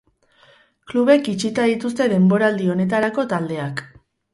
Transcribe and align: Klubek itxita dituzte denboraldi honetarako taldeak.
Klubek 0.93 1.29
itxita 1.35 1.67
dituzte 1.75 2.11
denboraldi 2.17 2.75
honetarako 2.77 3.31
taldeak. 3.37 3.91